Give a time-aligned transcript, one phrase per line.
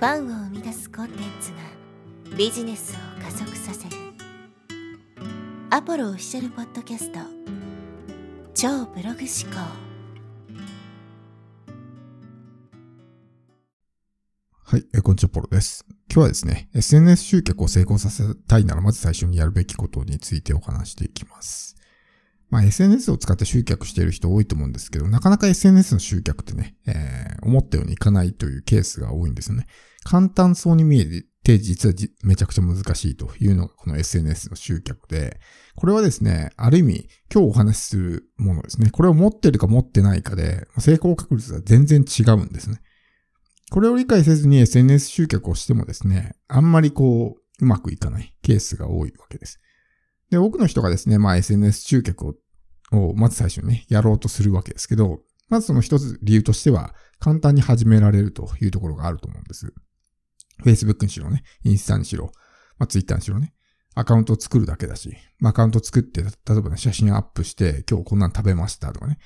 [0.00, 3.96] ファンを生み出すコンテンツがビジネスを加速させる
[5.68, 7.18] アポロオフィシャルポッドキャスト
[8.54, 9.60] 超ブログ思考
[14.64, 15.84] はい、こんにちは、ポロです。
[16.10, 21.76] 今日はですね、SNS 集客を成功させたいなら、まず最初にやるべきことについてお話していきます。
[22.48, 29.66] まあ、SNS を使って集客している人多いと思うんですけど、なかなか SNS の集客ってね、えー、思ったようにいかないというケースが多いんですよね。
[30.04, 35.40] 簡単そうに見えて、実はめちゃくちゃ難しいというのがこの SNS の集客で、
[35.76, 38.90] これはですね、ある意味、今日お話しするものですね。
[38.90, 42.80] これを持ってるか持ってないかで、成功確率が全然違うんですね。
[43.70, 49.60] これを理解せずに SNS 集客をしてもですね、あんまりこう、うまくいかないケースが多いわけです。
[50.30, 52.34] で、多くの人がですね、まあ SNS 集客を、
[52.92, 59.72] をまず最初にね、やろうとするわけですけど、まずその一つ理由としては、簡単に始められるというところがあると思うんです。
[60.64, 62.32] Facebook にしろね、インスタにしろ、
[62.78, 63.54] まあ Twitter にしろね、
[63.94, 69.18] アカウントを作るだけだし、まあアカウント作って、例えばね、写真アップして、今日こんなん食べましたとかね、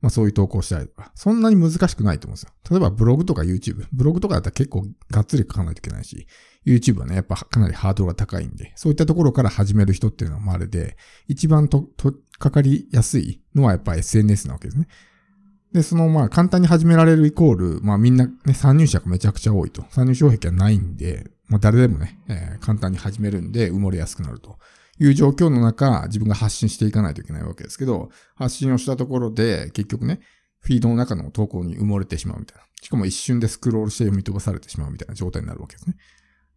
[0.00, 2.50] まあそういう投稿したりとか、そんなに難しくないと思うんですよ。
[2.70, 3.86] 例えばブログとか YouTube。
[3.92, 6.26] ブログとかだったら結構がっつり書かないといけないし、
[6.66, 10.96] YouTube はね、やっぱかなりハードルが高いんで、そういったところから始める人っていうのはまるで、
[11.28, 14.88] 一番と、と、かかりやすいのはやっぱ SNS なわけですね。
[15.72, 19.84] で、そのまあ簡単に始められるイコール、まあみんなね、参入者がめちゃくちゃ多いと。
[19.90, 24.58] 参入障壁はないんで、まあ誰でもね、えー、簡単に始めるんで埋もれやすくなると。
[24.98, 30.20] いう状況の中、自分が発信していかないといけないわけですけど、発信をしたところで、結局ね、
[30.60, 32.64] フィードの中の投稿に埋もれてしまうみたいな。
[32.82, 35.96] しかも一瞬でスクロールして読み飛ばされてしまうみたいな状態になるわけですね。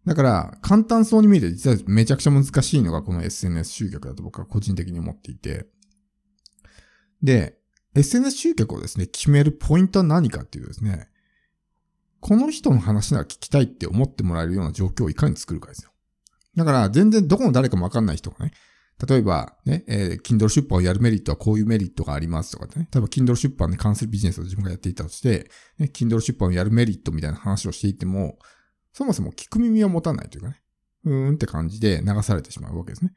[0.06, 5.66] だから、簡単そうに見えて実はめちゃくちゃ難しいのがこの SNS 集客だと僕は個人的に思っていて。
[7.24, 7.58] で、
[7.96, 11.08] SNS 集客をですね、決めるポイントは何かっていうですね、
[12.20, 15.92] この人の話なら聞きたいって思ってもらえるような状況をいかに作るかですよ。
[16.56, 18.52] だから、全然どこの誰かもわかんない人がね、
[19.08, 22.88] 例えば、ね、えー、Kindle 出版をやるメリットはこういうメリットがありますとかね。
[22.92, 28.40] 例えば、Kindle 出版に関するビジネスを自分がやっていたとして、ね、Kindle 出版をやるメリットみたいな話をしていても、
[28.94, 30.62] そもそも聞く耳を持たないというかね、
[31.04, 33.12] うーんって感じで流されてしまうわけですね。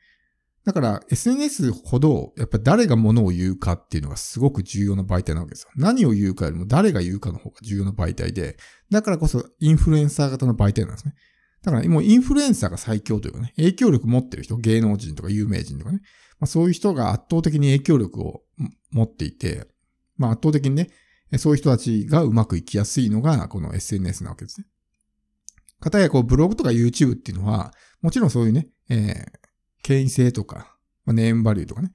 [0.64, 5.70] だから、SNS ほど、やっぱ誰が物を言うかっていうのがすごく重要な媒体なわけですよ。
[5.76, 8.56] 何を言うかよりも誰が言うかの方が重要な媒体で、
[8.90, 11.14] だからこそインフルエンサー型の媒体なんですね。
[11.62, 16.00] だからもうインフルエンサーが最強というかね、影響力持ってる人、芸能人とか有名人とかね、
[16.38, 18.42] まあ、そういう人が圧倒的に影響力を
[18.90, 19.66] 持っていて、
[20.16, 20.90] まあ圧倒的にね、
[21.36, 24.66] そういう人たちがうまくいきやすいのがこの SNS なわけですね。
[25.80, 29.37] かたやこうブログとか YouTube っていうのは、もちろんそういうね、えー、
[29.88, 30.76] 権威性とか、
[31.06, 31.92] まあ、ネームバリューとかね、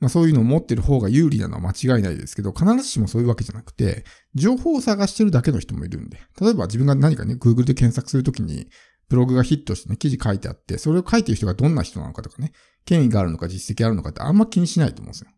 [0.00, 4.02] まあそういうのを持ってる方が有利なのは間違いないですけど、必ずしもそういうわけじゃなくて、
[4.34, 8.68] 情報を探してるだけの人もいるんで、例えば自分が何かね、Google で検索するときに、
[9.08, 12.50] ブログがヒットしてね、記事書いてあって、それを書いてる人がどんな人なのかとかね、
[12.84, 15.30] 権威があるのか実績あるのかってあんま気にしないと思うんですよ。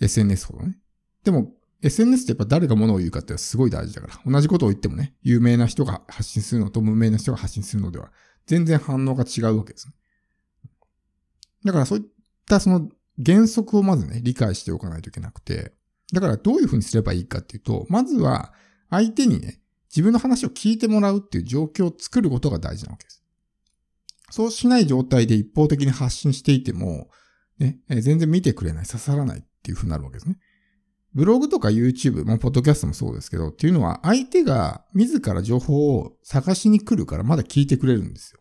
[0.00, 0.78] SNS ほどね。
[1.24, 1.52] でも、
[1.82, 8.12] SNS ってやっぱ誰が物を言うかってすごい大事だから、同じことを言ってもね、有名な人が発信するのと無名な人が発信するのでは、
[8.46, 9.94] 全然反応が違うわけですね。
[11.64, 12.04] だからそういっ
[12.46, 12.88] たその
[13.24, 15.72] 原則をまずね、理解しておかないといけなくて、
[16.12, 18.52] だからどういうふうにすればいいかっていうと、まずは
[18.90, 23.22] 相手にね、自分の話を聞いてもらうっていう状況を作ることが大事なわけです。
[24.30, 27.08] そうしない状態で一方的に発信していても、
[27.58, 30.36] ね、全然見てくれない、刺さらないっていうふうになるわけですね。
[31.14, 38.40] ブログとか YouTube、まあ、ポッドキャストもそうですけど、っていうのは相手が自ら情報を探しに来るからまだ聞いてくれるんですよ。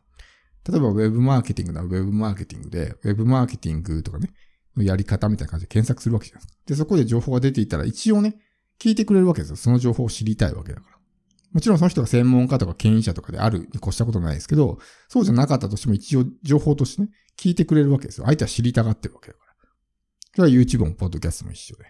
[0.68, 4.34] 例えば Web マーケティングなら Web マーケティングで、Web マーケティングとかね、
[4.78, 6.60] やり方みたいな感じで検索するわけじゃないですか。
[6.66, 8.36] で、そこで情報が出ていたら一応ね、
[8.80, 9.56] 聞いてくれるわけですよ。
[9.56, 10.96] その情報を知りたいわけだから。
[11.54, 18.26] もちろんその人が専門家とか権威者とかであるに越したことないですけど、そうじゃなかったとしても一応情報としてね、聞いてくれるわけですよ。
[18.26, 19.54] 相手は知りたがってるわけだから。
[20.36, 21.86] それは YouTube も Podcast も一緒で。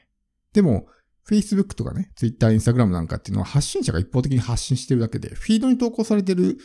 [0.53, 0.87] でも、
[1.27, 6.59] Facebook とかね、Twitter、Instagram なんかっていうのは発信者が一方的に発信してるだけで、フィードに投稿されてる、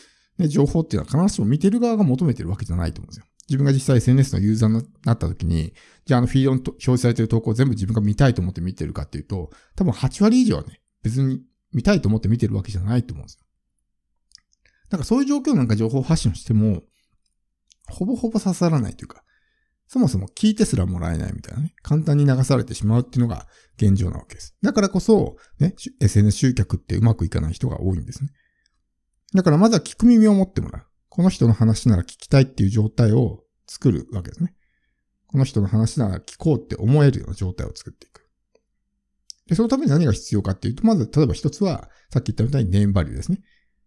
[0.49, 3.27] 情報っていうのは必ずしも見てる側が求めてるわけじゃないと思うんですよ。
[3.49, 11.43] 自分が実際 SNS のユーザーになった時に、じゃああのフィードに表示されてる投稿を全部自分が見たいと思って見てるかっていうと、多分8割以上はね、別に
[11.73, 13.45] 見たいと思って見てるわけじゃないと思うんですよ。
[14.91, 16.83] だからそういう状況なんか情報発信しても、
[17.89, 19.25] ほぼほぼ刺さらないというか、
[19.89, 24.55] そもそも聞いてすらもらえないみたいなね、簡単に流されてしまうっていうのが現状なわけです。
[24.63, 28.31] だからこそ、ね、SNS 集客ってうまくいかない人が多いんですね。
[29.35, 30.87] だからまずは聞く耳を持ってもらう。
[31.09, 34.55] この人の話なら聞きたいっていう状態を作るわけですね。
[35.27, 38.29] この人の話なら聞こうって思えるような状態を作っていく。
[39.47, 43.41] で、そのために何が必要かっていうと、まず、例えば一つは、さっき言ったみたいにネームバリューですね。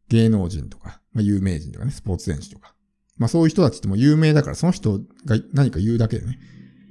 [0.09, 2.75] 芸能人とか、まあ、有名人とかね、スポーツ選手とか。
[3.17, 6.39] まあそういう人たちっても有名だから、その人が何か言うだけでね、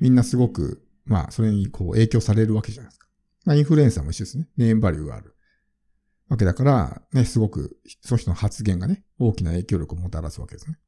[0.00, 3.08] みんなすごく、まあそれにこう影響されるわけじゃないですか。
[3.44, 4.48] まあインフルエンサーも一緒ですね。
[4.56, 5.34] ネームバリューがある。
[6.32, 10.78] わけだから、ね、すごく、その人の発言がね、大きな影響力をもたらすわけですね。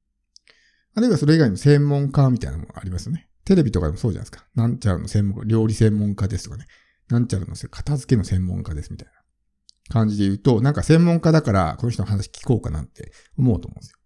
[0.94, 3.29] あるいはそれ以外にも専門家みたいなのもありますよね。
[3.44, 4.49] テレビとかでもそうじゃないですか。
[4.55, 6.67] なんちゃらの専門家、料理専門家ですとかね。
[7.08, 9.12] なんちゃらの片付けの専門家ですみたいな
[9.91, 13.99] 感じで言うと、なんか専門家だからこの人の話聞こうかなって思うと思うんですよ。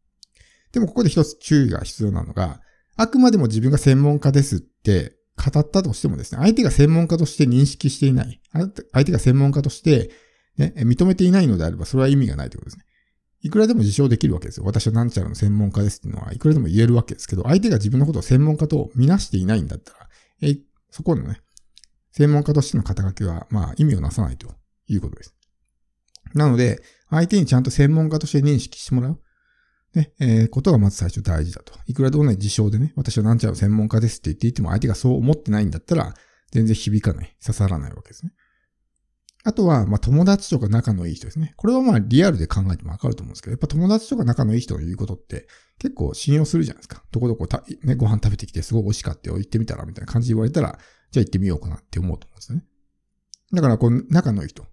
[0.73, 2.61] でもここで一つ注意が必要なのが、
[2.96, 8.40] あくまでも自分が専門家ですって語ったとしてもですね、相手が専門家として認識していない。
[8.93, 10.11] 相手が専門家として、
[10.58, 12.84] ね、認めていないのであれば、それは意味がないということですね。
[13.40, 14.66] いくらでも自称できるわけですよ。
[14.66, 20.08] 私はなんちゃらの専門家ですっていうのは、いくらでも言えるわけですけど、相手が自分のことを専門家とみなしていないんだったら、
[20.43, 20.56] え、
[20.90, 21.40] そこのね、
[22.12, 24.52] 専門家としての肩書きは、まあ意味をなさないと
[24.88, 25.34] いうことです。
[26.34, 29.20] なので、相手にちゃんと専門家として認識してもらう。
[29.94, 31.72] ね、えー、ことがまず最初大事だと。
[31.87, 36.14] いくらでもね、自称でね、私はなんちゃらの専門家ですって言っていても、相手がそう思ってないんだったら、
[36.50, 38.32] 全然響かない、刺さらないわけですね。
[39.44, 41.55] あとは、まあ、友達とか仲のいい人ですね。
[41.56, 45.46] これはまあ、リアルで考えてもわかると思うんですけど、やっぱ友達とか仲のいい人が言うことって
[45.79, 47.05] 結構信用するじゃないですか。
[47.12, 49.38] どこどこた、ね、ご飯食べてきてすごい美味しかったよ。
[49.38, 50.79] 行ってみたらみたいな感じで言われたら、
[51.11, 52.64] じゃあ行ってみようかなって思うと思うんですよね。
[53.52, 54.67] だから、こう、仲のいい人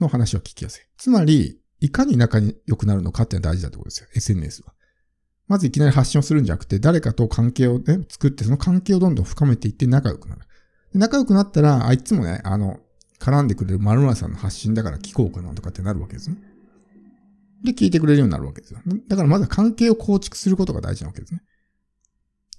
[0.00, 0.82] の話を聞きやすい。
[0.96, 4.08] つまり、いかに仲に良くなるのかっていうのは大事だってことですよ。
[4.14, 4.74] SNS は。
[5.46, 10.42] まずいきなり発信をするんじゃなくて、誰かと関係をね、作って、その関係をどんどん深めていって仲良くなる。
[10.94, 12.78] 仲良くなったら、あいつもね、あの、
[13.20, 16.36] 絡んでくれる〇〇さんの発信だから聞こうかなとかってなるわけですね。
[17.62, 18.80] で、聞いてくれるようになるわけですよ。
[19.08, 21.42] だからまずは関係を構築することが大事なわけですね。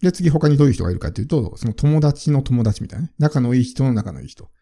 [0.01, 3.13] で、次他にどういう人がいるかというと、その友達の友達みたいなね。
[3.17, 4.43] 仲のいい人の仲のいい人。
[4.43, 4.53] だか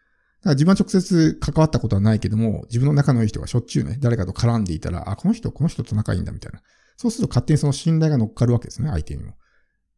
[0.44, 6.60] ら自分は直接関わったことはないけども、自分の仲のいい人がしょっちゅうね、誰かと絡んでいたら、あ、この人、この人と仲いいんだみたいな。
[6.96, 9.34] そうすると勝手にその信頼が乗っかるわけですね、相手にも。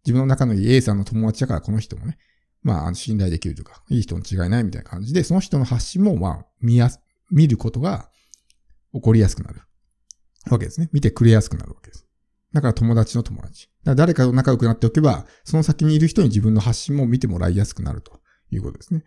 [0.04, 2.18] 自分の仲のいい A さんの友達だからこの人もね、
[2.62, 7.00] まあ、信頼できるとか、いい人に違いないみたいな感じで、その人の発信も、まあ、見やす、
[7.30, 8.08] 見ることが
[8.92, 9.60] 起こりやすくなる
[10.50, 10.88] わけですね。
[10.92, 12.06] 見てくれやすくなるわけです。
[12.52, 13.66] だから友達の友達。
[13.66, 18.20] だから誰かと仲良くなっておけば、その先にいる人に自分の発信も見てもらいやすくなると
[18.50, 19.04] いうことですね。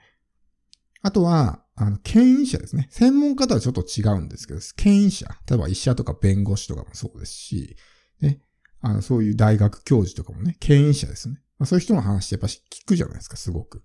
[1.01, 2.87] あとは、あの、牽引者ですね。
[2.89, 5.27] 専門家とはちょっと違うんですけど、牽引者。
[5.47, 7.77] 例えば医者とか弁護士とかもそうですし、
[8.21, 8.41] ね。
[8.81, 11.41] あの、そういう大学教授とかもね、牽引者ですね。
[11.57, 13.83] まあ、そういう人の話ってやっぱ聞くじゃないですか、すごく。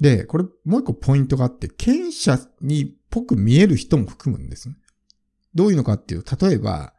[0.00, 4.76] で、これもう一個ポイントがあって、権者にっぽく見える人も含むんですね。
[5.54, 6.94] どういうのかっていう、例えば、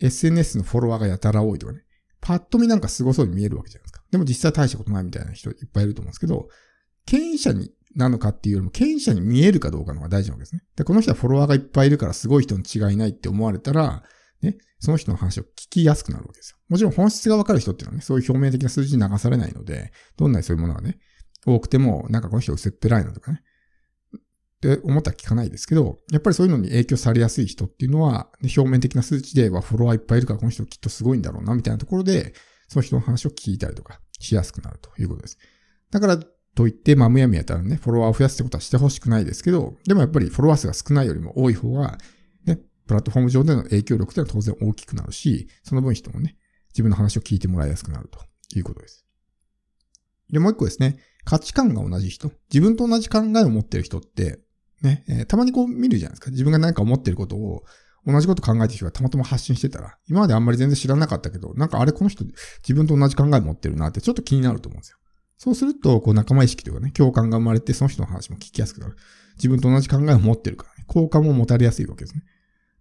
[0.00, 1.82] SNS のフォロワーがやたら多いとかね。
[2.20, 4.02] パッと見なんか凄そうに見えるわけじゃないですか。
[4.10, 6.48] でも実際大したことないみたいな人いっぱいいると思うんですけど、
[7.06, 10.62] 権威者になのかっていうよりも、権威者に見えるかどうかのが大事なわけですね。
[10.76, 14.02] で、この人はフォロワーがいっぱいいるからすごい人に違いないって思われたら、
[14.42, 16.58] ね、その人の話を聞きやすくなるわけですよ。
[16.68, 20.98] もちろん本質がわかる人っていうのはね、そういう表面的な数字に流されないので、どんなにそういうものがね、
[21.46, 23.42] 多くても、なんかこの人薄っぺらいなとかね、
[24.14, 32.34] って思ったら聞かないですけど、やっぱりそういうのに影響されやすい人っていうのは、ね、表面的な数値ではフォロワーいっぱいいるからこの人きっとすごいんだろうな、みたいなところで、
[32.68, 35.38] その人の話を聞いたりとかしやすくなるということです。
[35.90, 36.20] だから、
[36.54, 41.98] といって、まあ、むやみやたらね、フォロワーを増やすってことはしてほしくないですけど、でもやっぱりフォロワー数が少ないよりも多い方が、
[42.88, 46.36] プラットフォーム上での影響力というのは当然大きくなるし、その分人もね、
[46.70, 48.18] 自分の話を聞いてもらいやすくなると
[48.56, 49.04] いうことです。
[50.30, 52.32] で、もう一個ですね、価値観が同じ人。
[52.52, 54.40] 自分と同じ考えを持ってる人って、
[54.82, 56.30] ね、えー、たまにこう見るじゃないですか。
[56.30, 57.64] 自分が何か思ってることを、
[58.06, 62.24] 同じこと考えてる人がたまたま発信してたら、今まであんまり全然知らなかったけど、なんかあれこの人
[62.62, 64.98] 自分と同じ考え持ってるなってちょっと気になると思うんですよ。
[65.36, 68.96] そうすると、こう仲間意識というかね、共感が生まれて、その人の話も聞きやすくなる。
[69.36, 72.24] 自分と同じ考えを持ってるからね、好感も持たれやすいわけですね。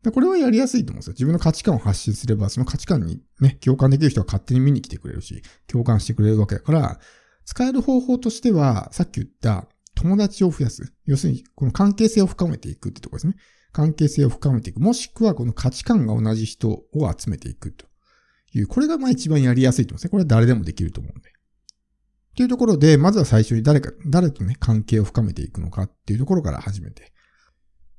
[0.04, 1.14] でこれはやりやすいと思うんですよ。
[1.14, 7.00] 自分の価値観を発信すれば、その価値観にね、共感できる人は勝手に見に来てくれるし、共感してくれるわけだから、
[7.46, 10.94] 使える方法としては、さっき言った友達を増やす。
[11.06, 13.36] 要するに、この関係性を深めていくってところですね。
[13.72, 14.80] 関係性を深めていく。
[14.80, 16.86] もしくは、この価値観が同じ人を
[17.18, 17.86] 集めていくと
[18.54, 20.10] いう、これがまあ一番やりやすいと思うんですね。
[20.12, 21.30] これは誰でもできると思うんで。
[21.30, 21.34] っ
[22.38, 27.12] ていうところで、まずは最初に誰か、誰とね、関係を深めていくのかっていうところから始めて、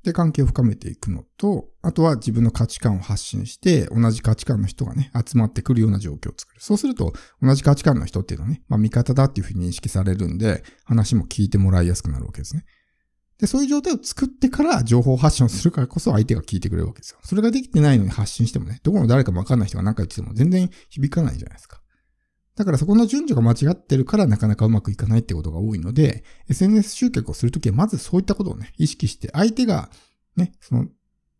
[0.03, 6.61] で、関係を深めていくのと、あとは自分の価値観を発信して、同じ価値観の人がね、集まってくるような状況を作る。
[6.61, 12.65] そうすると、同じ価値観の人っていうのはね、まあ味方だっていうふうに認識されるんで、話も聞いてもらいやすくなるわけですね。
[13.39, 17.19] で、そういう状態を作ってから情報発信をするからこそ相手が聞いてくれるわけですよ。
[17.23, 21.81] それができてないのに発信してもね、どこの誰かもわかんない人が何か言ってても全然響かないじゃないですか。
[22.59, 29.89] だからそこの順序が間違ってるからなかなかうまくいかないってことが多いので、SNS 集客をするときはまずそういったことをね、意識して、相手が
[30.35, 30.87] ね、その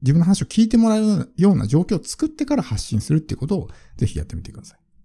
[0.02, 4.80] 自分の話を聞いてもらえるような状況を作ってから発信するっていうことをぜひやってみてください。